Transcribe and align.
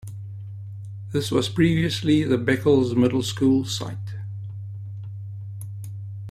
This 1.11 1.29
was 1.29 1.47
previously 1.47 2.23
the 2.23 2.39
Beccles 2.39 2.95
Middle 2.95 3.21
School 3.21 3.65
site. 3.65 4.15